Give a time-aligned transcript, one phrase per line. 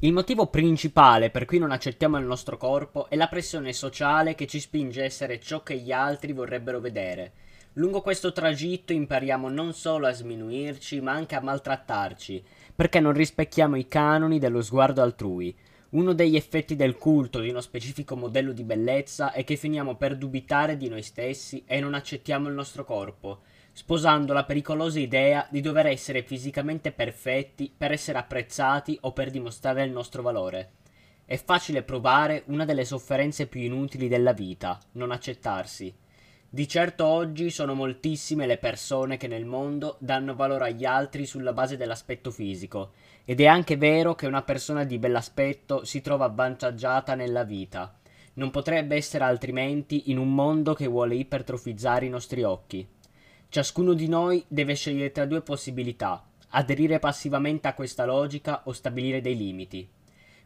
[0.00, 4.46] Il motivo principale per cui non accettiamo il nostro corpo è la pressione sociale che
[4.46, 7.32] ci spinge a essere ciò che gli altri vorrebbero vedere.
[7.74, 13.76] Lungo questo tragitto impariamo non solo a sminuirci, ma anche a maltrattarci, perché non rispecchiamo
[13.76, 15.56] i canoni dello sguardo altrui.
[15.90, 20.18] Uno degli effetti del culto di uno specifico modello di bellezza è che finiamo per
[20.18, 23.40] dubitare di noi stessi e non accettiamo il nostro corpo
[23.76, 29.84] sposando la pericolosa idea di dover essere fisicamente perfetti per essere apprezzati o per dimostrare
[29.84, 30.70] il nostro valore.
[31.26, 35.94] È facile provare una delle sofferenze più inutili della vita, non accettarsi.
[36.48, 41.52] Di certo oggi sono moltissime le persone che nel mondo danno valore agli altri sulla
[41.52, 42.92] base dell'aspetto fisico,
[43.26, 47.94] ed è anche vero che una persona di bell'aspetto si trova avvantaggiata nella vita.
[48.34, 52.94] Non potrebbe essere altrimenti in un mondo che vuole ipertrofizzare i nostri occhi.
[53.48, 59.20] Ciascuno di noi deve scegliere tra due possibilità, aderire passivamente a questa logica o stabilire
[59.20, 59.88] dei limiti.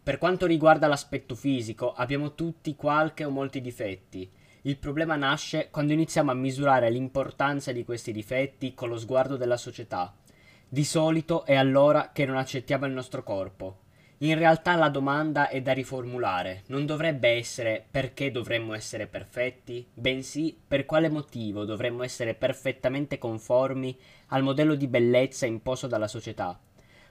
[0.02, 4.30] Per quanto riguarda l'aspetto fisico, abbiamo tutti qualche o molti difetti.
[4.62, 9.56] Il problema nasce quando iniziamo a misurare l'importanza di questi difetti con lo sguardo della
[9.56, 10.14] società.
[10.68, 13.78] Di solito è allora che non accettiamo il nostro corpo.
[14.22, 20.54] In realtà la domanda è da riformulare, non dovrebbe essere perché dovremmo essere perfetti, bensì
[20.68, 26.60] per quale motivo dovremmo essere perfettamente conformi al modello di bellezza imposto dalla società.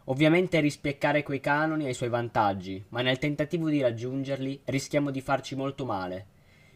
[0.06, 5.22] Ovviamente rispecchiare quei canoni ha i suoi vantaggi, ma nel tentativo di raggiungerli rischiamo di
[5.22, 6.28] farci molto male.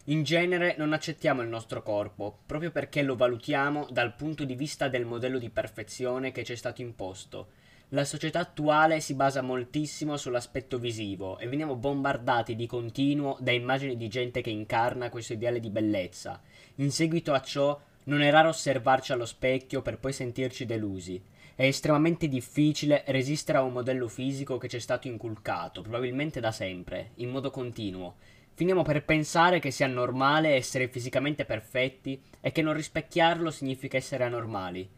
[0.06, 4.88] In genere non accettiamo il nostro corpo, proprio perché lo valutiamo dal punto di vista
[4.88, 7.50] del modello di perfezione che ci è stato imposto,
[7.90, 13.96] la società attuale si basa moltissimo sull'aspetto visivo e veniamo bombardati di continuo da immagini
[13.96, 16.40] di gente che incarna questo ideale di bellezza.
[16.76, 21.22] In seguito a ciò non è raro osservarci allo specchio per poi sentirci delusi.
[21.54, 26.50] È estremamente difficile resistere a un modello fisico che ci è stato inculcato, probabilmente da
[26.50, 28.16] sempre, in modo continuo.
[28.54, 34.24] Finiamo per pensare che sia normale essere fisicamente perfetti e che non rispecchiarlo significa essere
[34.24, 34.88] anormali.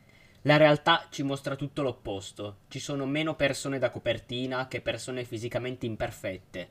[0.46, 2.58] La realtà ci mostra tutto l'opposto.
[2.68, 6.70] Ci sono meno persone da copertina che persone fisicamente imperfette.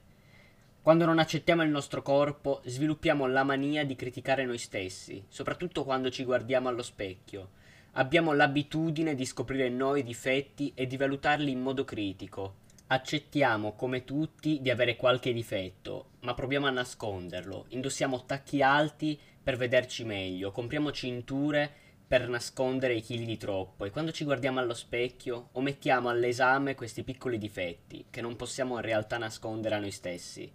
[0.82, 6.10] Quando non accettiamo il nostro corpo, sviluppiamo la mania di criticare noi stessi, soprattutto quando
[6.10, 7.50] ci guardiamo allo specchio.
[7.94, 12.56] Abbiamo l'abitudine di scoprire noi difetti e di valutarli in modo critico.
[12.88, 17.66] Accettiamo, come tutti, di avere qualche difetto, ma proviamo a nasconderlo.
[17.70, 23.90] Indossiamo tacchi alti per vederci meglio, compriamo cinture per nascondere i chili di troppo e
[23.90, 29.18] quando ci guardiamo allo specchio omettiamo all'esame questi piccoli difetti che non possiamo in realtà
[29.18, 30.52] nascondere a noi stessi.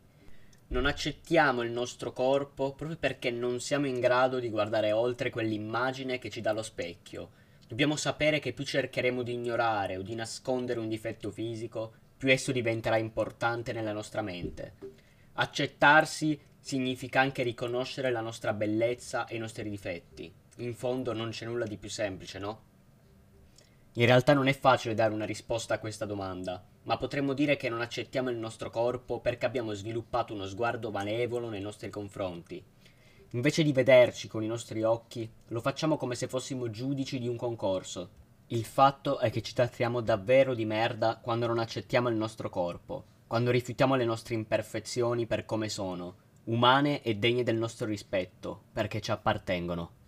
[0.69, 6.21] Non accettiamo il nostro corpo proprio perché non siamo in grado di guardare oltre quell'immagine
[6.21, 7.31] che ci dà lo specchio.
[7.67, 12.53] Dobbiamo sapere che più cercheremo di ignorare o di nascondere un difetto fisico, più esso
[12.53, 14.75] diventerà importante nella nostra mente.
[15.33, 21.47] Accettarsi significa anche riconoscere la nostra bellezza e i nostri difetti in fondo non c'è
[21.47, 22.69] nulla di più semplice, no?
[23.95, 27.69] In realtà non è facile dare una risposta a questa domanda, ma potremmo dire che
[27.69, 32.63] non accettiamo il nostro corpo perché abbiamo sviluppato uno sguardo malevolo nei nostri confronti.
[33.31, 37.37] Invece di vederci con i nostri occhi, lo facciamo come se fossimo giudici di un
[37.37, 38.11] concorso.
[38.49, 43.05] Il fatto è che ci trattiamo davvero di merda quando non accettiamo il nostro corpo,
[43.27, 49.01] quando rifiutiamo le nostre imperfezioni per come sono, umane e degne del nostro rispetto, perché
[49.01, 49.99] ci appartengono.